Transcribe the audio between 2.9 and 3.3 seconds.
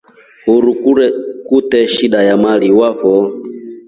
fo.